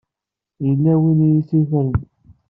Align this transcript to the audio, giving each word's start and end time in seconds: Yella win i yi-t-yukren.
Yella 0.65 0.93
win 1.01 1.19
i 1.27 1.29
yi-t-yukren. 1.33 1.91